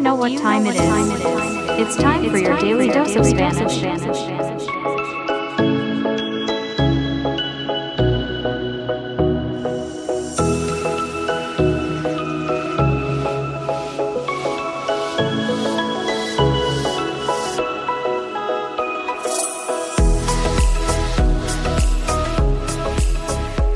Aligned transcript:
know 0.00 0.14
what 0.14 0.34
time 0.38 0.64
it 0.66 0.76
is? 0.76 0.78
It's 1.78 1.96
time 1.96 2.30
for 2.30 2.38
your 2.38 2.58
daily 2.58 2.88
dose 2.88 3.16
of 3.16 3.26
Spanish. 3.26 3.82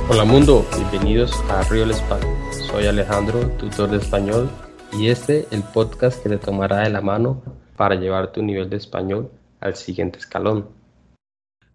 Hola 0.09 0.25
mundo, 0.25 0.65
bienvenidos 0.75 1.33
a 1.51 1.62
Real 1.65 1.91
Español. 1.91 2.34
Soy 2.70 2.87
Alejandro, 2.87 3.41
tutor 3.59 3.91
de 3.91 3.98
español, 3.98 4.48
y 4.97 5.09
este 5.09 5.47
el 5.51 5.62
podcast 5.62 6.23
que 6.23 6.29
te 6.29 6.39
tomará 6.39 6.80
de 6.80 6.91
la 6.91 7.01
mano 7.01 7.43
para 7.77 7.97
llevar 7.97 8.30
tu 8.30 8.43
nivel 8.43 8.71
de 8.71 8.77
español 8.77 9.29
al 9.61 9.75
siguiente 9.75 10.19
escalón. 10.19 10.69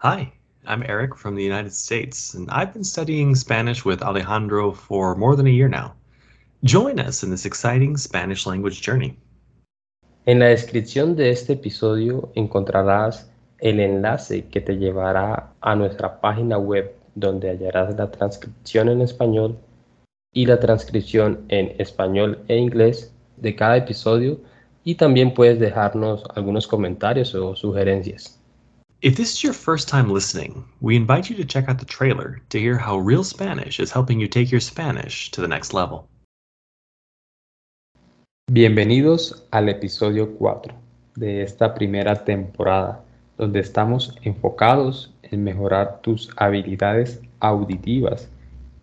Hi, 0.01 0.31
I'm 0.65 0.83
Eric 0.83 1.15
from 1.15 1.35
the 1.35 1.43
United 1.43 1.73
States, 1.73 2.33
and 2.33 2.49
I've 2.49 2.73
been 2.73 2.85
studying 2.85 3.35
Spanish 3.35 3.83
with 3.83 4.01
Alejandro 4.01 4.71
for 4.71 5.15
more 5.15 5.35
than 5.35 5.47
a 5.47 5.49
year 5.49 5.67
now. 5.67 5.93
Join 6.63 6.99
us 6.99 7.23
in 7.23 7.29
this 7.29 7.45
exciting 7.45 7.97
Spanish 7.97 8.45
language 8.45 8.81
journey. 8.81 9.17
En 10.25 10.39
la 10.39 10.47
descripción 10.47 11.15
de 11.15 11.31
este 11.31 11.53
episodio 11.53 12.31
encontrarás 12.35 13.29
el 13.59 13.81
enlace 13.81 14.45
que 14.45 14.61
te 14.61 14.77
llevará 14.77 15.51
a 15.59 15.75
nuestra 15.75 16.21
página 16.21 16.57
web 16.57 16.93
donde 17.15 17.49
hallarás 17.49 17.97
la 17.97 18.09
transcripción 18.11 18.87
en 18.87 19.01
español 19.01 19.57
y 20.33 20.45
la 20.45 20.59
transcripción 20.59 21.45
en 21.49 21.73
español 21.79 22.43
e 22.47 22.57
inglés 22.57 23.13
de 23.37 23.55
cada 23.55 23.77
episodio 23.77 24.39
y 24.83 24.95
también 24.95 25.33
puedes 25.33 25.59
dejarnos 25.59 26.23
algunos 26.35 26.67
comentarios 26.67 27.33
o 27.35 27.55
sugerencias. 27.55 28.39
If 29.01 29.15
this 29.15 29.33
is 29.33 29.41
your 29.41 29.53
first 29.53 29.89
time 29.89 30.13
listening, 30.13 30.65
we 30.81 30.95
invite 30.95 31.29
you 31.29 31.37
to 31.37 31.45
check 31.45 31.69
out 31.69 31.79
the 31.79 31.85
trailer 31.85 32.41
to 32.49 32.57
hear 32.57 32.77
how 32.77 32.99
Real 32.99 33.23
Spanish 33.23 33.79
is 33.79 33.93
helping 33.93 34.19
you 34.19 34.27
take 34.27 34.51
your 34.51 34.59
Spanish 34.59 35.31
to 35.31 35.41
the 35.41 35.47
next 35.47 35.73
level. 35.73 36.05
Bienvenidos 38.51 39.47
al 39.51 39.69
episodio 39.69 40.35
4 40.37 40.73
de 41.15 41.43
esta 41.43 41.73
primera 41.73 42.25
temporada, 42.25 43.03
donde 43.37 43.59
estamos 43.59 44.17
enfocados 44.23 45.13
en 45.21 45.43
mejorar 45.43 46.01
tus 46.01 46.29
habilidades 46.35 47.21
auditivas, 47.39 48.27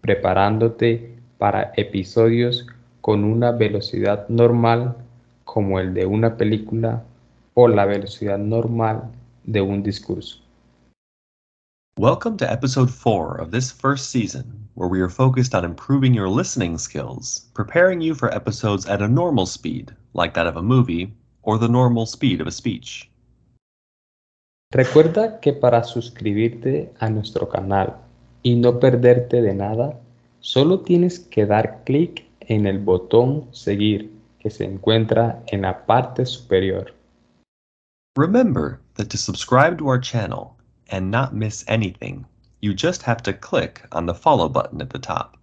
preparándote 0.00 1.15
para 1.38 1.72
episodios 1.76 2.66
con 3.00 3.24
una 3.24 3.52
velocidad 3.52 4.28
normal 4.28 4.96
como 5.44 5.78
el 5.78 5.94
de 5.94 6.06
una 6.06 6.36
película 6.36 7.04
o 7.54 7.68
la 7.68 7.84
velocidad 7.86 8.38
normal 8.38 9.10
de 9.44 9.60
un 9.60 9.82
discurso. 9.82 10.40
Welcome 11.98 12.36
to 12.38 12.50
episode 12.50 12.90
4 12.90 13.40
of 13.40 13.50
this 13.50 13.72
first 13.72 14.10
season, 14.10 14.68
where 14.74 14.88
we 14.88 15.00
are 15.00 15.08
focused 15.08 15.54
on 15.54 15.64
improving 15.64 16.12
your 16.12 16.28
listening 16.28 16.76
skills, 16.76 17.48
preparing 17.54 18.02
you 18.02 18.14
for 18.14 18.34
episodes 18.34 18.86
at 18.86 19.00
a 19.00 19.08
normal 19.08 19.46
speed, 19.46 19.92
like 20.12 20.34
that 20.34 20.46
of 20.46 20.56
a 20.56 20.62
movie, 20.62 21.14
or 21.42 21.58
the 21.58 21.68
normal 21.68 22.04
speed 22.04 22.42
of 22.42 22.46
a 22.46 22.50
speech. 22.50 23.08
Recuerda 24.74 25.40
que 25.40 25.54
para 25.54 25.84
suscribirte 25.84 26.92
a 26.98 27.08
nuestro 27.08 27.48
canal 27.48 27.96
y 28.42 28.56
no 28.56 28.78
perderte 28.78 29.40
de 29.40 29.54
nada, 29.54 29.98
solo 30.46 30.78
tienes 30.78 31.18
que 31.18 31.44
dar 31.44 31.82
clic 31.82 32.24
en 32.42 32.68
el 32.68 32.78
botón 32.78 33.48
seguir 33.50 34.12
que 34.38 34.48
se 34.48 34.64
encuentra 34.64 35.42
en 35.48 35.62
la 35.62 35.84
parte 35.86 36.24
superior. 36.24 36.94
Remember 38.16 38.78
that 38.94 39.08
to 39.08 39.16
subscribe 39.16 39.76
to 39.78 39.88
our 39.88 40.00
channel 40.00 40.56
and 40.92 41.10
not 41.10 41.32
miss 41.32 41.64
anything, 41.66 42.24
you 42.60 42.72
just 42.72 43.02
have 43.02 43.24
to 43.24 43.32
click 43.32 43.88
on 43.90 44.06
the 44.06 44.14
follow 44.14 44.48
button 44.48 44.80
at 44.80 44.90
the 44.90 45.00
top. 45.00 45.36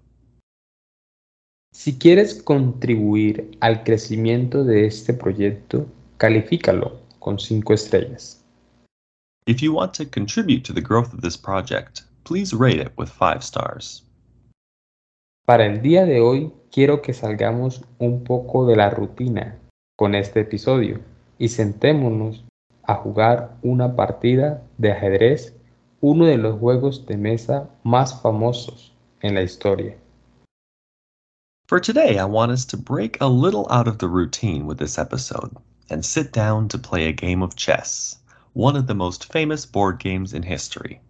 Si 1.74 1.98
quieres 1.98 2.42
contribuir 2.42 3.58
al 3.60 3.84
crecimiento 3.84 4.64
de 4.64 4.86
este 4.86 5.14
proyecto, 5.14 5.86
califícalo 6.18 6.98
con 7.20 7.40
5 7.40 7.74
estrellas. 7.74 8.42
If 9.48 9.62
you 9.62 9.74
want 9.74 9.94
to 9.96 10.06
contribute 10.06 10.64
to 10.64 10.72
the 10.72 10.82
growth 10.82 11.14
of 11.14 11.20
this 11.20 11.36
project, 11.36 12.04
please 12.24 12.54
rate 12.54 12.80
it 12.80 12.94
with 12.96 13.10
5 13.10 13.44
stars. 13.44 14.04
Para 15.46 15.66
el 15.66 15.82
día 15.82 16.06
de 16.06 16.22
hoy 16.22 16.54
quiero 16.72 17.02
que 17.02 17.14
salgamos 17.14 17.84
un 18.00 18.24
poco 18.24 18.66
de 18.66 18.78
la 18.78 18.90
rutina 18.90 19.60
con 19.98 20.16
este 20.16 20.40
episodio 20.40 21.02
y 21.38 21.50
sentémonos 21.50 22.46
a 22.84 22.96
jugar 22.96 23.58
una 23.62 23.94
partida 23.98 24.64
de 24.78 24.94
ajedrez, 24.94 25.54
uno 26.00 26.26
de 26.26 26.38
los 26.38 26.58
juegos 26.60 27.06
de 27.08 27.18
mesa 27.18 27.70
más 27.84 28.22
famosos 28.22 28.94
en 29.22 29.36
la 29.36 29.42
historia. 29.42 29.98
For 31.68 31.82
today, 31.82 32.18
I 32.18 32.26
want 32.26 32.54
us 32.54 32.66
to 32.68 32.78
break 32.78 33.18
a 33.20 33.28
little 33.28 33.68
out 33.70 33.90
of 33.90 33.98
the 33.98 34.08
routine 34.08 34.66
with 34.66 34.78
this 34.78 34.98
episode 34.98 35.52
and 35.90 36.06
sit 36.06 36.32
down 36.32 36.70
to 36.70 36.78
play 36.78 37.10
a 37.10 37.12
game 37.12 37.44
of 37.44 37.58
chess, 37.58 38.18
one 38.54 38.78
of 38.78 38.88
the 38.88 38.96
most 38.96 39.30
famous 39.30 39.66
board 39.66 40.00
games 40.00 40.34
in 40.34 40.44
history. 40.44 41.02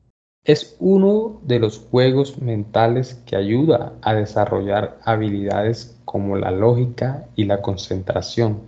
Es 0.46 0.76
uno 0.80 1.40
de 1.44 1.58
los 1.58 1.80
juegos 1.80 2.42
mentales 2.42 3.16
que 3.26 3.38
ayuda 3.38 3.94
a 4.02 4.14
desarrollar 4.14 5.00
habilidades 5.06 5.96
como 6.04 6.36
la 6.36 6.52
lógica 6.52 7.30
y 7.38 7.46
la 7.46 7.62
concentración. 7.62 8.68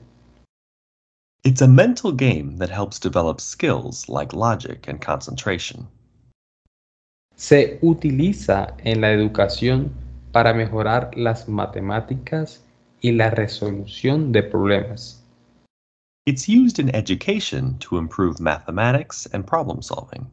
It's 1.44 1.62
a 1.62 1.68
mental 1.68 2.14
game 2.14 2.58
that 2.60 2.70
helps 2.70 2.98
develop 2.98 3.42
skills 3.42 4.08
like 4.08 4.34
logic 4.34 4.88
and 4.88 5.04
concentration. 5.04 5.86
Se 7.36 7.78
utiliza 7.82 8.74
en 8.78 9.02
la 9.02 9.12
educación 9.12 9.92
para 10.32 10.54
mejorar 10.54 11.12
las 11.18 11.50
matemáticas 11.50 12.64
y 13.02 13.12
la 13.12 13.32
resolución 13.32 14.32
de 14.32 14.44
problemas. 14.44 15.22
It's 16.26 16.48
used 16.48 16.80
in 16.80 16.96
education 16.96 17.78
to 17.80 17.98
improve 17.98 18.40
mathematics 18.40 19.28
and 19.34 19.46
problem 19.46 19.82
solving. 19.82 20.32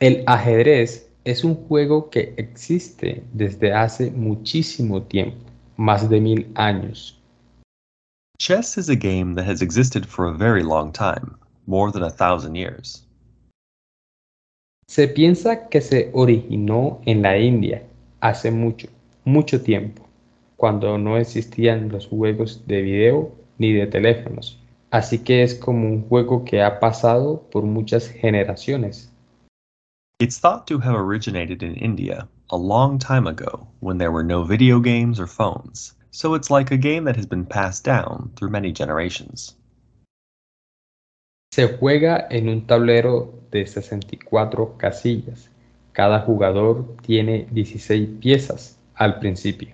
El 0.00 0.22
ajedrez 0.26 1.12
es 1.24 1.44
un 1.44 1.54
juego 1.54 2.08
que 2.08 2.32
existe 2.38 3.22
desde 3.34 3.74
hace 3.74 4.10
muchísimo 4.10 5.02
tiempo, 5.02 5.36
más 5.76 6.08
de 6.08 6.18
mil 6.18 6.50
años. 6.54 7.20
Chess 8.38 8.78
is 8.78 8.88
a 8.88 8.94
game 8.94 9.34
that 9.34 9.44
has 9.46 9.60
existed 9.60 10.06
for 10.06 10.26
a 10.26 10.32
very 10.32 10.62
long 10.62 10.90
time, 10.90 11.36
more 11.66 11.92
than 11.92 12.02
a 12.02 12.10
thousand 12.10 12.54
years. 12.54 13.06
Se 14.88 15.06
piensa 15.06 15.68
que 15.68 15.82
se 15.82 16.08
originó 16.14 17.02
en 17.04 17.20
la 17.20 17.36
India 17.36 17.82
hace 18.20 18.50
mucho, 18.50 18.88
mucho 19.26 19.60
tiempo, 19.60 20.08
cuando 20.56 20.96
no 20.96 21.18
existían 21.18 21.90
los 21.90 22.06
juegos 22.06 22.66
de 22.66 22.80
video 22.80 23.32
ni 23.58 23.74
de 23.74 23.86
teléfonos. 23.86 24.58
Así 24.90 25.18
que 25.18 25.42
es 25.42 25.54
como 25.54 25.86
un 25.86 26.08
juego 26.08 26.42
que 26.46 26.62
ha 26.62 26.80
pasado 26.80 27.42
por 27.52 27.64
muchas 27.64 28.08
generaciones. 28.08 29.09
It's 30.20 30.36
thought 30.36 30.66
to 30.66 30.78
have 30.80 30.94
originated 30.94 31.62
in 31.62 31.76
India 31.76 32.28
a 32.50 32.56
long 32.58 32.98
time 32.98 33.26
ago 33.26 33.66
when 33.80 33.96
there 33.96 34.12
were 34.12 34.22
no 34.22 34.44
video 34.44 34.78
games 34.78 35.18
or 35.18 35.26
phones, 35.26 35.94
so 36.10 36.34
it's 36.34 36.50
like 36.50 36.70
a 36.70 36.76
game 36.76 37.04
that 37.04 37.16
has 37.16 37.24
been 37.24 37.46
passed 37.46 37.84
down 37.84 38.30
through 38.36 38.50
many 38.50 38.70
generations. 38.70 39.54
Se 41.52 41.68
juega 41.68 42.26
en 42.30 42.50
un 42.50 42.66
tablero 42.66 43.32
de 43.50 43.64
64 43.64 44.76
casillas. 44.76 45.48
Cada 45.94 46.20
jugador 46.26 46.84
tiene 47.02 47.48
16 47.54 48.20
piezas 48.20 48.74
al 48.98 49.20
principio. 49.20 49.70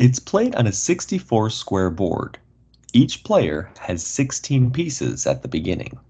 It's 0.00 0.18
played 0.18 0.56
on 0.56 0.66
a 0.66 0.72
64 0.72 1.50
square 1.50 1.90
board. 1.90 2.36
Each 2.92 3.22
player 3.22 3.70
has 3.78 4.04
16 4.04 4.72
pieces 4.72 5.24
at 5.28 5.42
the 5.42 5.48
beginning. 5.48 6.00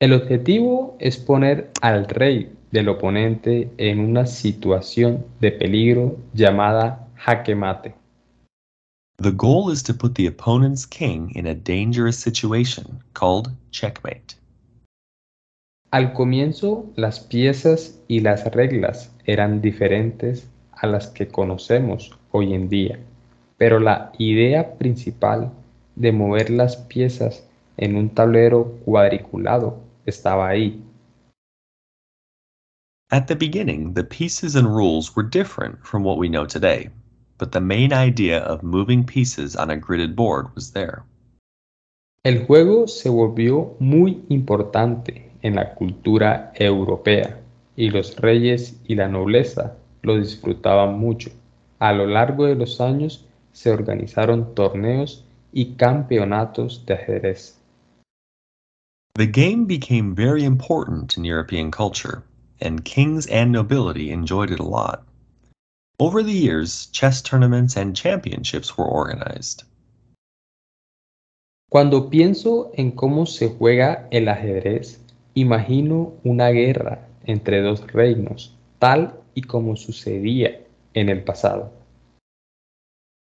El 0.00 0.12
objetivo 0.12 0.96
es 0.98 1.16
poner 1.18 1.70
al 1.80 2.08
rey 2.08 2.52
del 2.72 2.88
oponente 2.88 3.70
en 3.78 4.00
una 4.00 4.26
situación 4.26 5.24
de 5.40 5.52
peligro 5.52 6.16
llamada 6.32 7.08
jaque 7.14 7.54
mate. 7.54 7.94
The 9.18 9.30
goal 9.30 9.72
is 9.72 9.84
to 9.84 9.94
put 9.94 10.16
the 10.16 10.26
opponent's 10.26 10.84
king 10.84 11.30
in 11.36 11.46
a 11.46 11.54
dangerous 11.54 12.16
situation 12.16 12.98
called 13.12 13.52
checkmate. 13.70 14.34
Al 15.92 16.12
comienzo, 16.12 16.86
las 16.96 17.20
piezas 17.20 18.00
y 18.08 18.18
las 18.18 18.44
reglas 18.46 19.14
eran 19.26 19.60
diferentes 19.60 20.48
a 20.72 20.88
las 20.88 21.06
que 21.06 21.28
conocemos 21.28 22.18
hoy 22.32 22.52
en 22.52 22.68
día, 22.68 22.98
pero 23.56 23.78
la 23.78 24.10
idea 24.18 24.74
principal 24.74 25.52
de 25.94 26.10
mover 26.10 26.50
las 26.50 26.76
piezas 26.76 27.46
en 27.76 27.94
un 27.94 28.08
tablero 28.08 28.72
cuadriculado 28.84 29.83
estaba 30.06 30.48
ahí. 30.48 30.82
At 33.10 33.26
the 33.26 33.36
beginning, 33.36 33.94
the 33.94 34.04
pieces 34.04 34.56
and 34.56 34.66
rules 34.66 35.14
were 35.14 35.22
different 35.22 35.84
from 35.84 36.02
what 36.02 36.18
we 36.18 36.28
know 36.28 36.46
today. 36.46 36.90
but 37.38 37.52
the 37.52 37.60
main 37.60 37.92
idea 37.92 38.38
of 38.38 38.62
moving 38.62 39.04
pieces 39.04 39.56
on 39.56 39.70
a 39.70 39.76
gridded 39.76 40.14
board 40.14 40.46
was 40.54 40.72
there. 40.72 41.02
El 42.22 42.46
juego 42.46 42.86
se 42.86 43.10
volvió 43.10 43.76
muy 43.80 44.24
importante 44.28 45.30
en 45.42 45.56
la 45.56 45.74
cultura 45.74 46.52
europea 46.54 47.40
y 47.76 47.90
los 47.90 48.16
reyes 48.16 48.80
y 48.86 48.94
la 48.94 49.08
nobleza 49.08 49.76
lo 50.02 50.16
disfrutaban 50.16 50.98
mucho. 50.98 51.30
A 51.80 51.92
lo 51.92 52.06
largo 52.06 52.46
de 52.46 52.54
los 52.54 52.80
años 52.80 53.26
se 53.52 53.70
organizaron 53.70 54.54
torneos 54.54 55.24
y 55.52 55.74
campeonatos 55.74 56.86
de 56.86 56.94
ajedrez. 56.94 57.60
The 59.16 59.26
game 59.26 59.66
became 59.66 60.16
very 60.16 60.42
important 60.42 61.16
in 61.16 61.24
European 61.24 61.70
culture, 61.70 62.24
and 62.60 62.84
kings 62.84 63.28
and 63.28 63.52
nobility 63.52 64.10
enjoyed 64.10 64.50
it 64.50 64.58
a 64.58 64.64
lot. 64.64 65.04
Over 66.00 66.24
the 66.24 66.32
years, 66.32 66.86
chess 66.86 67.22
tournaments 67.22 67.76
and 67.76 67.94
championships 67.94 68.76
were 68.76 68.84
organized. 68.84 69.62
Cuando 71.70 72.10
pienso 72.10 72.72
en 72.74 72.90
cómo 72.90 73.28
se 73.28 73.50
juega 73.50 74.08
el 74.10 74.28
ajedrez, 74.28 74.98
imagino 75.36 76.14
una 76.24 76.50
guerra 76.50 77.06
entre 77.24 77.62
dos 77.62 77.86
reinos, 77.92 78.50
tal 78.80 79.14
y 79.36 79.42
como 79.42 79.76
sucedía 79.76 80.60
en 80.94 81.08
el 81.08 81.22
pasado. 81.22 81.70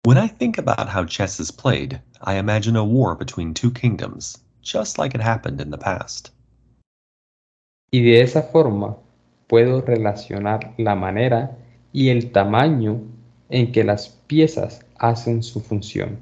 When 0.05 0.17
I 0.17 0.27
think 0.27 0.57
about 0.57 0.87
how 0.87 1.03
chess 1.03 1.41
is 1.41 1.51
played, 1.51 1.99
I 2.21 2.35
imagine 2.35 2.77
a 2.77 2.85
war 2.85 3.15
between 3.15 3.53
two 3.53 3.71
kingdoms, 3.71 4.37
just 4.65 4.97
like 4.97 5.15
it 5.15 5.21
happened 5.21 5.61
in 5.61 5.69
the 5.69 5.77
past. 5.77 6.31
Y 7.91 8.01
de 8.01 8.21
esa 8.21 8.41
forma 8.41 8.97
puedo 9.47 9.81
relacionar 9.81 10.73
la 10.77 10.95
manera 10.95 11.55
y 11.93 12.09
el 12.09 12.31
tamaño 12.31 12.99
en 13.49 13.71
que 13.71 13.83
las 13.83 14.09
piezas 14.27 14.81
hacen 14.97 15.43
su 15.43 15.61
función. 15.61 16.17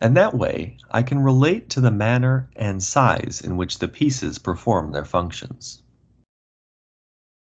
And 0.00 0.16
that 0.16 0.34
way, 0.34 0.76
I 0.90 1.02
can 1.02 1.24
relate 1.24 1.68
to 1.70 1.80
the 1.80 1.90
manner 1.90 2.48
and 2.56 2.82
size 2.82 3.40
in 3.40 3.56
which 3.56 3.78
the 3.78 3.88
pieces 3.88 4.38
perform 4.38 4.92
their 4.92 5.04
functions. 5.04 5.82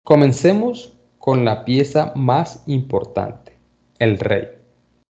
Comencemos 0.05 0.93
con 1.19 1.45
la 1.45 1.63
pieza 1.65 2.13
más 2.15 2.61
importante, 2.67 3.57
el 3.99 4.19
rey. 4.19 4.47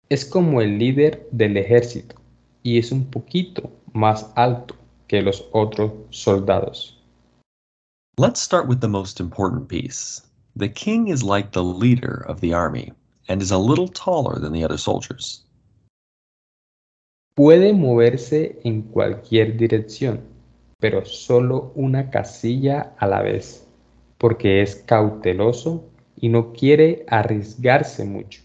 Es 0.09 0.25
como 0.25 0.61
el 0.61 0.79
líder 0.79 1.27
del 1.33 1.57
ejército 1.57 2.17
y 2.63 2.79
es 2.79 2.93
un 2.93 3.05
poquito 3.05 3.71
más 3.95 4.31
alto 4.37 4.75
que 5.07 5.23
los 5.23 5.49
otros 5.53 5.93
soldados. 6.11 6.95
Let's 8.19 8.41
start 8.41 8.67
with 8.67 8.81
the 8.81 8.89
most 8.89 9.21
important 9.21 9.69
piece. 9.69 10.23
The 10.57 10.69
king 10.69 11.09
is 11.09 11.23
like 11.23 11.53
the 11.53 11.63
leader 11.63 12.25
of 12.27 12.41
the 12.41 12.53
army 12.53 12.93
and 13.29 13.41
is 13.41 13.53
a 13.53 13.59
little 13.59 13.89
taller 13.89 14.41
than 14.41 14.53
the 14.53 14.65
other 14.65 14.79
soldiers. 14.79 15.45
Puede 17.37 17.73
moverse 17.73 18.59
en 18.65 18.83
cualquier 18.83 19.57
dirección, 19.57 20.23
pero 20.81 21.05
solo 21.05 21.73
una 21.77 22.11
casilla 22.11 22.95
a 22.99 23.07
la 23.07 23.23
vez, 23.23 23.65
porque 24.19 24.63
es 24.63 24.75
cauteloso 24.75 25.85
y 26.17 26.29
no 26.29 26.53
quiere 26.53 27.05
arriesgarse 27.09 28.05
mucho. 28.05 28.43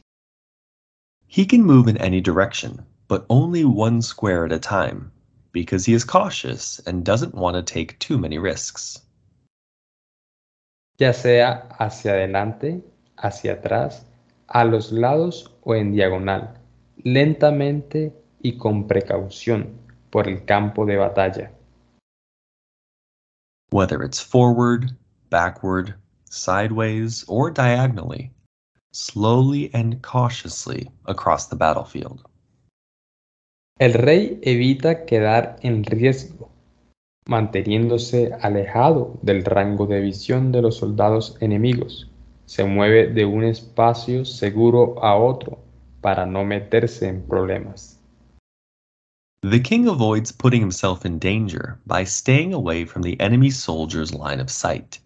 He 1.28 1.48
can 1.48 1.64
move 1.64 1.88
in 1.88 1.98
any 1.98 2.22
direction, 2.22 2.86
but 3.08 3.26
only 3.30 3.66
one 3.66 4.04
square 4.04 4.46
at 4.46 4.52
a 4.52 4.60
time, 4.60 5.12
because 5.54 5.86
he 5.86 5.94
is 5.94 6.04
cautious 6.04 6.82
and 6.86 7.06
doesn't 7.06 7.34
want 7.34 7.56
to 7.56 7.64
take 7.64 7.98
too 8.00 8.18
many 8.18 8.38
risks. 8.38 9.00
ya 10.98 11.14
sea 11.14 11.68
hacia 11.80 12.14
adelante, 12.14 12.82
hacia 13.18 13.54
atrás, 13.54 14.06
a 14.48 14.64
los 14.64 14.92
lados 14.92 15.52
o 15.64 15.76
en 15.76 15.92
diagonal, 15.92 16.60
lentamente 17.04 18.14
y 18.42 18.58
con 18.58 18.88
precaución 18.88 19.78
por 20.12 20.28
el 20.28 20.46
campo 20.46 20.86
de 20.86 20.98
batalla. 20.98 21.52
Whether 23.72 24.04
it's 24.04 24.20
forward, 24.20 24.92
backward, 25.30 25.96
sideways, 26.30 27.26
or 27.28 27.50
diagonally, 27.50 28.32
slowly 28.92 29.72
and 29.74 30.02
cautiously 30.04 30.92
across 31.06 31.48
the 31.48 31.56
battlefield. 31.56 32.24
El 33.80 33.94
rey 33.94 34.40
evita 34.44 35.06
quedar 35.06 35.58
en 35.62 35.84
riesgo, 35.84 36.50
manteniéndose 37.26 38.32
alejado 38.42 39.18
del 39.24 39.44
rango 39.44 39.88
de 39.88 40.00
visión 40.00 40.52
de 40.52 40.62
los 40.62 40.78
soldados 40.78 41.36
enemigos. 41.42 42.10
Se 42.46 42.64
mueve 42.64 43.08
de 43.08 43.26
un 43.26 43.44
espacio 43.44 44.26
seguro 44.26 45.04
a 45.04 45.18
otro 45.18 45.58
para 46.02 46.26
no 46.26 46.44
meterse 46.46 47.08
en 47.08 47.24
problemas. 47.24 48.00
The 49.42 49.62
king 49.62 49.88
avoids 49.88 50.32
putting 50.32 50.62
himself 50.62 51.04
in 51.04 51.18
danger 51.18 51.80
by 51.86 52.06
staying 52.06 52.54
away 52.54 52.86
from 52.86 53.02
the 53.02 53.20
enemy 53.20 53.50
soldier's 53.50 54.14
line 54.14 54.40
of 54.40 54.50
sight. 54.50 55.00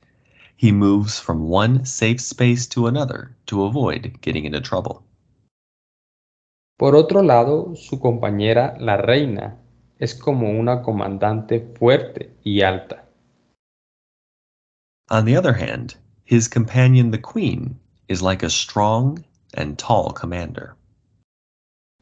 He 0.57 0.71
moves 0.71 1.19
from 1.19 1.49
one 1.49 1.85
safe 1.85 2.19
space 2.19 2.67
to 2.69 2.87
another 2.87 3.35
to 3.45 3.63
avoid 3.63 4.19
getting 4.21 4.45
into 4.45 4.59
trouble. 4.59 5.06
Por 6.77 6.95
otro 6.95 7.23
lado, 7.23 7.75
su 7.75 7.99
compañera, 7.99 8.75
la 8.79 8.97
reina, 8.97 9.57
es 9.97 10.13
como 10.13 10.51
una 10.51 10.83
comandante 10.83 11.59
fuerte 11.59 12.31
y 12.43 12.61
alta. 12.61 13.05
On 15.09 15.25
the 15.25 15.35
other 15.35 15.53
hand, 15.53 15.95
his 16.25 16.47
companion, 16.47 17.09
the 17.09 17.21
queen, 17.21 17.79
is 18.07 18.21
like 18.21 18.45
a 18.45 18.49
strong 18.49 19.23
and 19.55 19.77
tall 19.77 20.13
commander. 20.13 20.75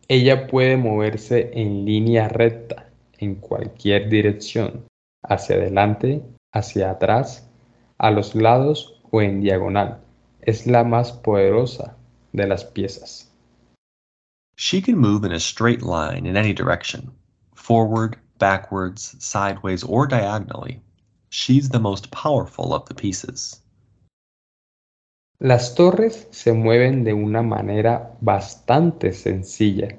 Ella 0.10 0.48
puede 0.48 0.76
moverse 0.76 1.52
en 1.54 1.86
línea 1.86 2.28
recta, 2.28 2.90
en 3.20 3.36
cualquier 3.36 4.10
dirección, 4.10 4.86
hacia 5.24 5.56
adelante, 5.56 6.22
hacia 6.52 6.92
atrás, 6.92 7.48
a 7.98 8.12
los 8.12 8.36
lados 8.36 9.02
o 9.10 9.22
en 9.22 9.40
diagonal. 9.40 10.02
Es 10.42 10.68
la 10.68 10.84
más 10.84 11.14
poderosa 11.14 11.96
de 12.34 12.46
las 12.46 12.66
piezas. 12.66 13.25
She 14.58 14.82
can 14.82 14.98
move 14.98 15.26
in 15.26 15.32
a 15.32 15.40
straight 15.40 15.82
line 15.82 16.26
in 16.26 16.38
any 16.38 16.54
direction, 16.54 17.12
forward, 17.54 18.18
backwards, 18.38 19.16
sideways, 19.20 19.84
or 19.84 20.08
diagonally. 20.08 20.82
She's 21.30 21.70
the 21.70 21.80
most 21.80 22.10
powerful 22.12 22.74
of 22.74 22.86
the 22.86 22.96
pieces. 22.96 23.62
Las 25.42 25.76
torres 25.76 26.28
se 26.32 26.54
mueven 26.54 27.04
de 27.04 27.14
una 27.14 27.44
manera 27.44 28.16
bastante 28.22 29.12
sencilla. 29.12 29.98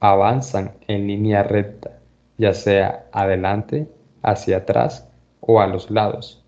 Avanzan 0.00 0.72
en 0.88 1.06
línea 1.06 1.42
recta, 1.42 2.00
ya 2.38 2.54
sea 2.54 3.04
adelante, 3.12 3.86
hacia 4.22 4.58
atrás 4.58 5.06
o 5.40 5.60
a 5.60 5.66
los 5.66 5.90
lados, 5.90 6.42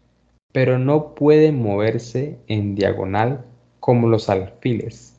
pero 0.53 0.79
no 0.79 1.15
pueden 1.15 1.63
moverse 1.63 2.39
en 2.47 2.75
diagonal 2.75 3.45
como 3.81 4.09
los 4.09 4.31
alfiles. 4.31 5.12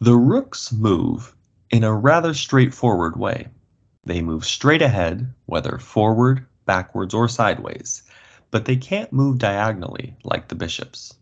The 0.00 0.16
rooks 0.16 0.72
move 0.72 1.34
in 1.70 1.82
a 1.82 1.92
rather 1.92 2.32
straightforward 2.32 3.18
way. 3.18 3.48
They 4.04 4.22
move 4.22 4.44
straight 4.44 4.80
ahead, 4.80 5.34
whether 5.46 5.78
forward, 5.78 6.46
backwards, 6.66 7.14
or 7.14 7.26
sideways, 7.26 8.04
but 8.52 8.64
they 8.64 8.76
can't 8.76 9.12
move 9.12 9.38
diagonally 9.38 10.14
like 10.22 10.46
the 10.46 10.54
bishops. 10.54 11.14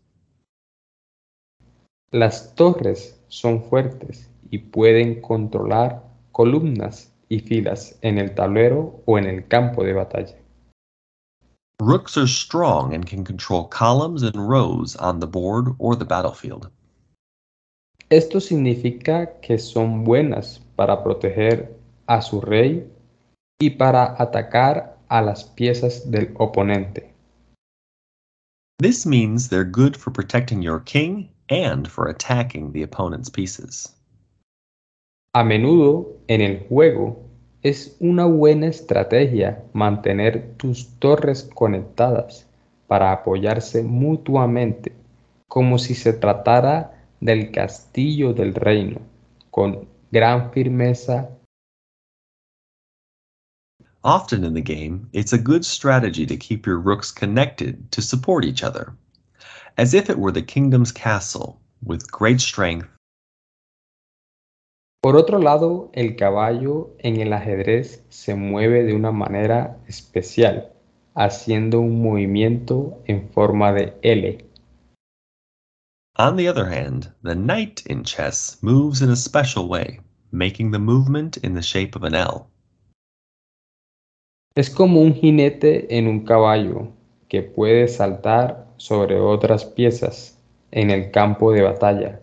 Las 2.13 2.53
torres 2.53 3.15
son 3.29 3.63
fuertes 3.63 4.27
y 4.51 4.59
pueden 4.59 5.21
controlar 5.23 6.03
columnas 6.31 7.09
y 7.29 7.39
filas 7.39 7.97
en 8.03 8.19
el 8.19 8.35
tablero 8.35 9.01
o 9.07 9.17
en 9.17 9.25
el 9.25 9.47
campo 9.47 9.83
de 9.83 9.93
batalla. 9.93 10.35
Rooks 11.81 12.15
are 12.15 12.27
strong 12.27 12.93
and 12.93 13.07
can 13.07 13.23
control 13.23 13.65
columns 13.65 14.21
and 14.21 14.47
rows 14.47 14.95
on 14.95 15.19
the 15.19 15.27
board 15.27 15.75
or 15.79 15.95
the 15.95 16.05
battlefield. 16.05 16.69
Esto 18.09 18.39
significa 18.39 19.39
que 19.41 19.57
son 19.59 20.05
buenas 20.05 20.61
para 20.77 21.03
proteger 21.03 21.75
a 22.05 22.21
su 22.21 22.39
rey 22.39 22.89
y 23.59 23.71
para 23.71 24.15
atacar 24.21 24.97
a 25.09 25.21
las 25.21 25.43
piezas 25.43 26.09
del 26.09 26.33
oponente. 26.37 27.13
This 28.79 29.05
means 29.05 29.49
they're 29.49 29.69
good 29.69 29.95
for 29.95 30.13
protecting 30.13 30.61
your 30.61 30.81
king 30.83 31.29
and 31.49 31.87
for 31.87 32.07
attacking 32.07 32.71
the 32.71 32.83
opponent's 32.83 33.29
pieces. 33.29 33.93
A 35.33 35.43
menudo 35.43 36.17
en 36.27 36.41
el 36.41 36.65
juego 36.67 37.25
es 37.61 37.97
una 37.99 38.25
buena 38.25 38.67
estrategia 38.67 39.63
mantener 39.73 40.53
tus 40.55 40.87
torres 40.99 41.49
conectadas 41.53 42.47
para 42.87 43.11
apoyarse 43.11 43.83
mutuamente, 43.83 44.93
como 45.49 45.77
si 45.77 45.93
se 45.93 46.13
tratara 46.13 46.96
del 47.19 47.51
castillo 47.51 48.33
del 48.33 48.53
reino, 48.53 49.01
con 49.51 49.87
gran 50.11 50.51
firmeza. 50.51 51.29
Often 54.03 54.43
in 54.43 54.53
the 54.53 54.61
game, 54.61 55.09
it's 55.11 55.33
a 55.33 55.37
good 55.37 55.65
strategy 55.65 56.25
to 56.25 56.37
keep 56.37 56.65
your 56.65 56.79
rooks 56.79 57.11
connected 57.11 57.91
to 57.91 58.01
support 58.01 58.45
each 58.45 58.63
other. 58.63 58.93
As 59.77 59.93
if 59.93 60.09
it 60.09 60.17
were 60.17 60.31
the 60.31 60.41
kingdom's 60.41 60.91
castle, 60.91 61.59
with 61.83 62.09
great 62.11 62.39
strength. 62.39 62.87
Por 65.01 65.15
otro 65.15 65.39
lado, 65.39 65.89
el 65.93 66.15
caballo 66.15 66.95
en 66.99 67.21
el 67.21 67.31
ajedrez 67.33 68.03
se 68.09 68.35
mueve 68.35 68.83
de 68.83 68.93
una 68.93 69.11
manera 69.11 69.77
especial, 69.87 70.73
haciendo 71.15 71.79
un 71.79 72.01
movimiento 72.01 73.01
en 73.05 73.29
forma 73.29 73.73
de 73.73 73.93
L. 74.01 74.46
On 76.19 76.35
the 76.35 76.47
other 76.47 76.65
hand, 76.65 77.11
the 77.21 77.35
knight 77.35 77.83
in 77.85 78.03
chess 78.03 78.57
moves 78.63 79.03
in 79.03 79.11
a 79.11 79.15
special 79.15 79.67
way, 79.67 79.99
making 80.31 80.71
the 80.71 80.79
movement 80.79 81.37
in 81.37 81.53
the 81.53 81.61
shape 81.61 81.95
of 81.95 82.03
an 82.03 82.15
L. 82.15 82.49
Es 84.55 84.71
como 84.71 85.01
un 85.01 85.13
jinete 85.13 85.95
en 85.95 86.07
un 86.07 86.25
caballo 86.25 86.91
que 87.29 87.43
puede 87.43 87.87
saltar 87.87 88.65
sobre 88.77 89.19
otras 89.19 89.63
piezas 89.63 90.39
en 90.71 90.89
el 90.89 91.11
campo 91.11 91.51
de 91.51 91.61
batalla, 91.61 92.19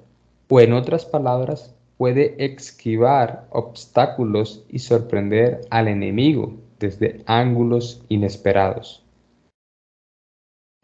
o 0.49 0.59
en 0.59 0.73
otras 0.73 1.05
palabras, 1.05 1.73
puede 1.97 2.35
esquivar 2.45 3.47
obstáculos 3.51 4.65
y 4.69 4.81
sorprender 4.81 5.61
al 5.71 5.87
enemigo 5.87 6.57
desde 6.81 7.23
ángulos 7.27 8.05
inesperados. 8.09 9.04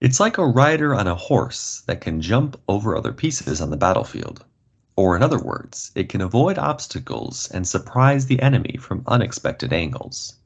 It's 0.01 0.19
like 0.19 0.39
a 0.39 0.47
rider 0.47 0.95
on 0.95 1.07
a 1.07 1.15
horse 1.15 1.83
that 1.87 2.01
can 2.01 2.23
jump 2.23 2.59
over 2.69 2.97
other 2.97 3.13
pieces 3.13 3.61
on 3.61 3.69
the 3.69 3.77
battlefield. 3.77 4.43
Or, 4.97 5.15
in 5.15 5.23
other 5.23 5.39
words, 5.39 5.93
it 5.95 6.09
can 6.09 6.23
avoid 6.23 6.57
obstacles 6.57 7.51
and 7.51 7.69
surprise 7.69 8.25
the 8.25 8.41
enemy 8.41 8.79
from 8.81 9.05
unexpected 9.07 9.75
angles. 9.75 10.37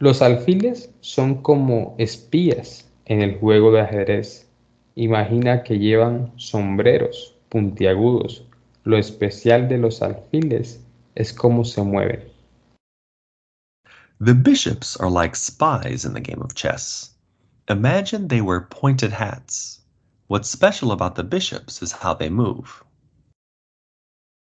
Los 0.00 0.20
alfiles 0.20 0.88
son 1.00 1.42
como 1.42 1.96
espías 1.98 2.84
en 3.06 3.20
el 3.20 3.38
juego 3.40 3.72
de 3.72 3.80
ajedrez. 3.80 4.44
Imagina 4.96 5.64
que 5.64 5.76
llevan 5.76 6.32
sombreros 6.36 7.34
puntiagudos. 7.50 8.42
Lo 8.84 8.96
especial 8.96 9.68
de 9.68 9.78
los 9.78 10.02
alfiles 10.02 10.78
es 11.16 11.32
cómo 11.32 11.64
se 11.64 11.82
mueven. 11.82 12.22
The 14.20 14.34
bishops 14.34 14.96
are 14.96 15.10
like 15.10 15.34
spies 15.34 16.04
in 16.04 16.14
the 16.14 16.20
game 16.20 16.40
of 16.40 16.54
chess. 16.54 17.13
Imagine 17.68 18.28
they 18.28 18.42
wear 18.42 18.60
pointed 18.60 19.10
hats. 19.10 19.80
What's 20.26 20.50
special 20.50 20.92
about 20.92 21.14
the 21.14 21.24
bishops 21.24 21.80
is 21.80 21.92
how 21.92 22.12
they 22.12 22.28
move. 22.28 22.84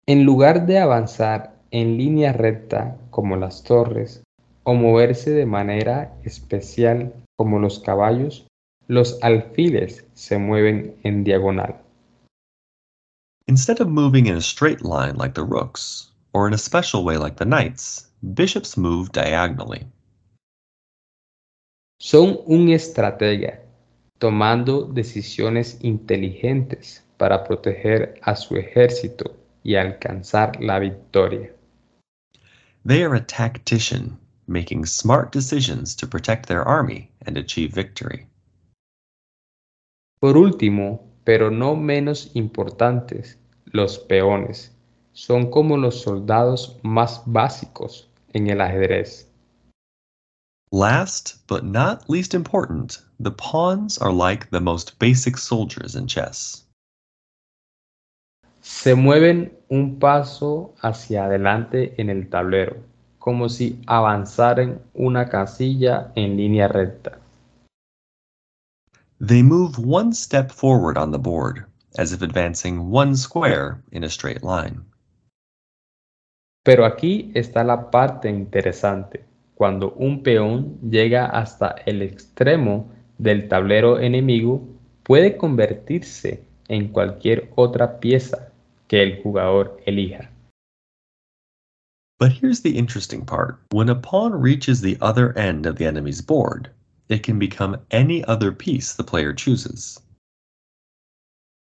En 0.06 0.26
lugar 0.26 0.66
de 0.66 0.80
avanzar 0.80 1.54
en 1.72 1.98
línea 1.98 2.34
recta 2.34 2.98
como 3.12 3.38
las 3.38 3.64
torres 3.64 4.22
o 4.66 4.74
moverse 4.74 5.32
de 5.32 5.46
manera 5.46 6.12
especial 6.26 7.14
como 7.38 7.60
los 7.60 7.80
caballos, 7.80 8.46
los 8.88 9.18
alfiles 9.24 10.04
se 10.14 10.38
mueven 10.38 10.98
en 11.04 11.24
diagonal. 11.24 11.82
Instead 13.48 13.80
of 13.80 13.88
moving 13.88 14.26
in 14.26 14.36
a 14.36 14.42
straight 14.42 14.84
line 14.84 15.16
like 15.16 15.36
the 15.36 15.44
rooks, 15.44 16.12
or 16.34 16.48
in 16.48 16.54
a 16.54 16.58
special 16.58 17.06
way 17.06 17.18
like 17.18 17.38
the 17.38 17.46
knights, 17.46 18.10
bishops 18.34 18.76
move 18.76 19.14
diagonally. 19.14 19.88
Son 21.98 22.40
un 22.46 22.70
estratega, 22.70 23.62
tomando 24.20 24.84
decisiones 24.84 25.78
inteligentes 25.82 27.06
para 27.18 27.44
proteger 27.44 28.20
a 28.22 28.36
su 28.36 28.58
ejército 28.58 29.36
y 29.64 29.76
alcanzar 29.76 30.62
la 30.62 30.80
victoria. 30.80 31.52
They 32.86 33.04
are 33.04 33.16
a 33.16 33.26
tactician, 33.26 34.20
making 34.48 34.86
smart 34.86 35.32
decisions 35.32 35.96
to 35.96 36.08
protect 36.08 36.48
their 36.48 36.62
army 36.68 37.10
and 37.26 37.38
achieve 37.38 37.74
victory. 37.74 38.28
Por 40.20 40.38
último, 40.38 41.02
pero 41.24 41.50
no 41.50 41.76
menos 41.76 42.30
importantes, 42.36 43.40
los 43.66 43.98
peones 43.98 44.72
son 45.14 45.50
como 45.50 45.78
los 45.78 46.02
soldados 46.02 46.78
más 46.84 47.24
básicos 47.26 48.10
en 48.34 48.50
el 48.50 48.62
ajedrez. 48.62 49.32
Last 50.76 51.38
but 51.48 51.64
not 51.64 52.10
least 52.10 52.34
important, 52.34 53.00
the 53.18 53.32
pawns 53.32 53.98
are 53.98 54.12
like 54.12 54.50
the 54.50 54.60
most 54.60 55.00
basic 55.00 55.38
soldiers 55.38 55.96
in 55.96 56.06
chess. 56.06 56.66
Se 58.60 58.94
mueven 58.94 59.54
un 59.70 60.00
paso 60.00 60.74
hacia 60.82 61.28
adelante 61.28 61.96
en 61.98 62.10
el 62.10 62.30
tablero, 62.30 62.76
como 63.20 63.48
si 63.48 63.80
avanzaran 63.88 64.82
una 64.94 65.30
casilla 65.30 66.12
en 66.18 66.36
línea 66.36 66.68
recta. 66.68 67.20
They 69.22 69.44
move 69.44 69.80
one 69.80 70.12
step 70.12 70.52
forward 70.52 70.98
on 70.98 71.12
the 71.12 71.20
board, 71.20 71.64
as 71.98 72.12
if 72.12 72.22
advancing 72.22 72.92
one 72.92 73.16
square 73.16 73.82
in 73.94 74.04
a 74.04 74.10
straight 74.10 74.44
line. 74.44 74.84
Pero 76.66 76.84
aquí 76.84 77.32
está 77.34 77.64
la 77.64 77.90
parte 77.90 78.28
interesante. 78.28 79.24
Cuando 79.56 79.94
un 79.94 80.22
peón 80.22 80.78
llega 80.82 81.26
hasta 81.26 81.76
el 81.86 82.02
extremo 82.02 82.92
del 83.18 83.48
tablero 83.48 84.00
enemigo, 84.00 84.62
puede 85.04 85.38
convertirse 85.38 86.44
en 86.68 86.90
cualquier 86.90 87.52
otra 87.56 88.00
pieza 88.00 88.52
que 88.88 89.02
el 89.02 89.22
jugador 89.24 89.78
elija. 89.86 90.30
But 92.18 92.32
here's 92.32 92.62
the 92.62 92.78
interesting 92.78 93.26
part. 93.26 93.60
When 93.72 93.90
a 93.90 93.96
pawn 93.96 94.34
reaches 94.34 94.82
the 94.82 94.98
other 95.02 95.38
end 95.38 95.66
of 95.66 95.76
the 95.76 95.86
enemy's 95.86 96.22
board, 96.22 96.70
it 97.10 97.24
can 97.24 97.40
become 97.40 97.78
any 97.92 98.24
other 98.26 98.52
piece 98.52 98.94
the 98.94 99.04
player 99.04 99.34
chooses. 99.34 100.00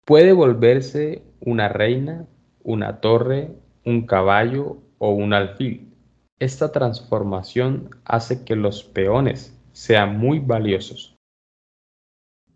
Puede 0.04 0.32
volverse 0.32 1.22
una 1.46 1.68
reina, 1.68 2.26
una 2.64 3.00
torre, 3.00 3.50
un 3.86 4.06
caballo 4.06 4.78
o 4.98 5.12
un 5.12 5.32
alfil. 5.32 5.91
Esta 6.42 6.72
transformación 6.72 7.90
hace 8.04 8.42
que 8.44 8.56
los 8.56 8.82
peones 8.82 9.52
sean 9.72 10.18
muy 10.18 10.40
valiosos. 10.40 11.14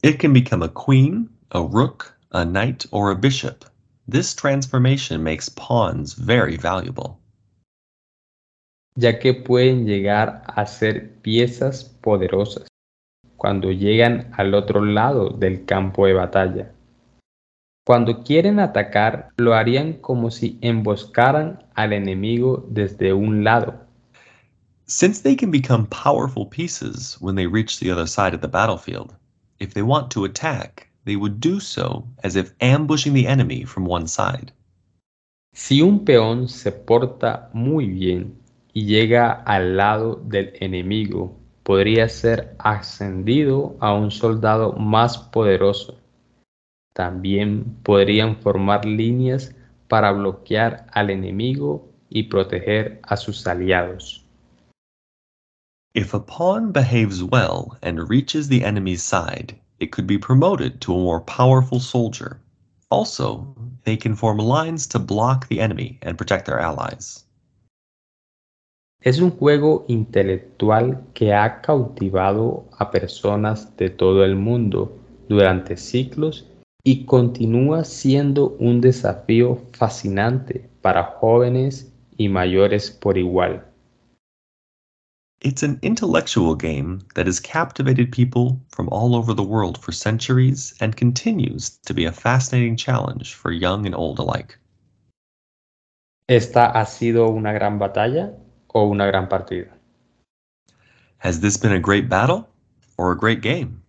It 0.02 0.18
can 0.18 0.32
become 0.32 0.64
a 0.64 0.68
queen, 0.68 1.30
a 1.52 1.60
rook, 1.60 2.12
a 2.32 2.44
knight, 2.44 2.86
or 2.90 3.12
a 3.12 3.14
bishop. 3.14 3.64
This 4.10 4.34
transformation 4.34 5.22
makes 5.22 5.48
pawns 5.48 6.14
very 6.14 6.56
valuable. 6.56 7.20
ya 8.96 9.18
que 9.18 9.34
pueden 9.34 9.86
llegar 9.86 10.42
a 10.46 10.66
ser 10.66 11.20
piezas 11.20 11.84
poderosas 11.84 12.66
cuando 13.36 13.70
llegan 13.70 14.32
al 14.36 14.54
otro 14.54 14.84
lado 14.84 15.28
del 15.28 15.64
campo 15.64 16.06
de 16.06 16.14
batalla. 16.14 16.72
Cuando 17.86 18.24
quieren 18.24 18.58
atacar, 18.58 19.30
lo 19.36 19.54
harían 19.54 19.92
como 19.92 20.32
si 20.32 20.58
emboscaran 20.60 21.62
al 21.76 21.92
enemigo 21.92 22.66
desde 22.68 23.12
un 23.12 23.44
lado. 23.44 23.74
Since 24.86 25.22
they 25.22 25.36
can 25.36 25.52
become 25.52 25.86
powerful 25.86 26.46
pieces 26.46 27.16
when 27.20 27.36
they 27.36 27.46
reach 27.46 27.78
the 27.78 27.92
other 27.92 28.08
side 28.08 28.34
of 28.34 28.40
the 28.40 28.48
battlefield, 28.48 29.14
if 29.60 29.72
they 29.72 29.82
want 29.82 30.10
to 30.10 30.24
attack, 30.24 30.88
they 31.04 31.14
would 31.14 31.38
do 31.38 31.60
so 31.60 32.04
as 32.24 32.34
if 32.34 32.52
ambushing 32.60 33.14
the 33.14 33.28
enemy 33.28 33.64
from 33.64 33.86
one 33.86 34.08
side. 34.08 34.50
Si 35.52 35.80
un 35.80 36.04
peón 36.04 36.48
se 36.48 36.72
porta 36.72 37.50
muy 37.52 37.86
bien 37.86 38.34
y 38.72 38.86
llega 38.86 39.30
al 39.30 39.76
lado 39.76 40.20
del 40.24 40.52
enemigo, 40.58 41.36
podría 41.62 42.08
ser 42.08 42.56
ascendido 42.58 43.76
a 43.78 43.92
un 43.92 44.10
soldado 44.10 44.72
más 44.72 45.18
poderoso. 45.18 45.95
También 46.96 47.76
podrían 47.82 48.36
formar 48.36 48.86
líneas 48.86 49.54
para 49.86 50.12
bloquear 50.12 50.86
al 50.92 51.10
enemigo 51.10 51.86
y 52.08 52.22
proteger 52.22 53.00
a 53.02 53.18
sus 53.18 53.46
aliados. 53.46 54.24
If 55.92 56.14
a 56.14 56.20
pawn 56.20 56.72
behaves 56.72 57.22
well 57.22 57.76
and 57.82 58.08
reaches 58.08 58.48
the 58.48 58.64
enemy's 58.64 59.02
side, 59.02 59.54
it 59.78 59.92
could 59.92 60.06
be 60.06 60.16
promoted 60.16 60.80
to 60.80 60.94
a 60.94 60.98
more 60.98 61.20
powerful 61.20 61.80
soldier. 61.80 62.40
Also, 62.90 63.54
they 63.84 63.98
can 63.98 64.16
form 64.16 64.38
lines 64.38 64.86
to 64.86 64.98
block 64.98 65.48
the 65.48 65.60
enemy 65.60 65.98
and 66.00 66.16
protect 66.16 66.46
their 66.46 66.60
allies. 66.60 67.26
Es 69.02 69.20
un 69.20 69.32
juego 69.32 69.84
intelectual 69.88 71.04
que 71.12 71.34
ha 71.34 71.60
cautivado 71.60 72.64
a 72.78 72.90
personas 72.90 73.76
de 73.76 73.90
todo 73.90 74.24
el 74.24 74.34
mundo 74.36 74.98
durante 75.28 75.76
siglos 75.76 76.46
y 76.86 77.04
continúa 77.04 77.82
siendo 77.82 78.50
un 78.60 78.80
desafío 78.80 79.60
fascinante 79.72 80.70
para 80.82 81.02
jóvenes 81.02 81.92
y 82.16 82.28
mayores 82.28 82.92
por 82.92 83.18
igual. 83.18 83.64
It's 85.40 85.64
an 85.64 85.80
intellectual 85.82 86.54
game 86.54 87.00
that 87.16 87.26
has 87.26 87.40
captivated 87.40 88.12
people 88.12 88.60
from 88.68 88.88
all 88.92 89.16
over 89.16 89.34
the 89.34 89.42
world 89.42 89.78
for 89.78 89.90
centuries 89.90 90.74
and 90.80 90.94
continues 90.94 91.76
to 91.86 91.92
be 91.92 92.04
a 92.04 92.12
fascinating 92.12 92.76
challenge 92.76 93.34
for 93.34 93.50
young 93.50 93.84
and 93.84 93.94
old 93.94 94.20
alike. 94.20 94.56
¿Esta 96.28 96.70
ha 96.70 96.86
sido 96.86 97.28
una 97.30 97.52
gran 97.52 97.80
batalla 97.80 98.32
o 98.72 98.88
una 98.88 99.06
gran 99.06 99.28
partida? 99.28 99.76
Has 101.18 101.40
this 101.40 101.56
been 101.56 101.72
a 101.72 101.80
great 101.80 102.08
battle 102.08 102.48
or 102.96 103.10
a 103.10 103.16
great 103.16 103.40
game? 103.40 103.82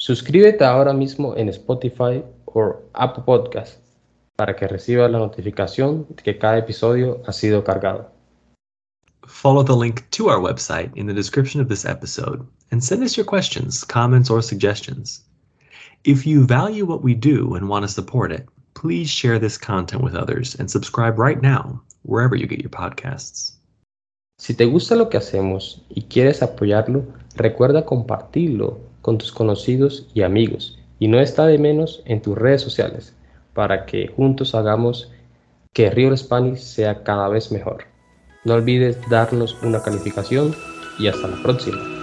Suscríbete 0.00 0.64
ahora 0.64 0.94
mismo 0.94 1.36
en 1.36 1.50
Spotify 1.50 2.24
o 2.46 2.76
Apple 2.94 3.22
Podcast 3.22 3.82
para 4.34 4.56
que 4.56 4.66
recibas 4.66 5.10
la 5.10 5.18
notificación 5.18 6.06
de 6.08 6.22
que 6.22 6.38
cada 6.38 6.56
episodio 6.56 7.20
ha 7.26 7.32
sido 7.34 7.62
cargado. 7.62 8.10
Follow 9.26 9.62
the 9.62 9.76
link 9.76 10.08
to 10.12 10.30
our 10.30 10.40
website 10.40 10.90
in 10.96 11.06
the 11.06 11.12
description 11.12 11.60
of 11.60 11.68
this 11.68 11.84
episode 11.84 12.42
and 12.72 12.82
send 12.82 13.02
us 13.02 13.18
your 13.18 13.26
questions, 13.26 13.84
comments, 13.84 14.30
or 14.30 14.42
suggestions. 14.42 15.22
If 16.04 16.26
you 16.26 16.46
value 16.46 16.86
what 16.86 17.02
we 17.02 17.12
do 17.14 17.54
and 17.54 17.68
want 17.68 17.84
to 17.84 17.92
support 17.92 18.32
it, 18.32 18.48
please 18.72 19.10
share 19.10 19.38
this 19.38 19.58
content 19.58 20.02
with 20.02 20.14
others 20.14 20.56
and 20.58 20.70
subscribe 20.70 21.18
right 21.18 21.42
now, 21.42 21.78
wherever 22.06 22.34
you 22.34 22.46
get 22.46 22.62
your 22.62 22.70
podcasts. 22.70 23.58
Si 24.38 24.54
te 24.54 24.64
gusta 24.64 24.96
lo 24.96 25.10
que 25.10 25.18
hacemos 25.18 25.82
y 25.90 26.04
quieres 26.08 26.42
apoyarlo, 26.42 27.04
recuerda 27.36 27.84
compartirlo 27.84 28.88
con 29.02 29.18
tus 29.18 29.32
conocidos 29.32 30.06
y 30.14 30.22
amigos 30.22 30.78
y 30.98 31.08
no 31.08 31.20
está 31.20 31.46
de 31.46 31.58
menos 31.58 32.02
en 32.04 32.22
tus 32.22 32.36
redes 32.36 32.62
sociales 32.62 33.14
para 33.54 33.86
que 33.86 34.08
juntos 34.08 34.54
hagamos 34.54 35.10
que 35.72 35.90
Real 35.90 36.16
Spanish 36.16 36.58
sea 36.58 37.02
cada 37.02 37.28
vez 37.28 37.52
mejor. 37.52 37.84
No 38.44 38.54
olvides 38.54 38.98
darnos 39.10 39.56
una 39.62 39.82
calificación 39.82 40.54
y 40.98 41.08
hasta 41.08 41.28
la 41.28 41.42
próxima. 41.42 41.99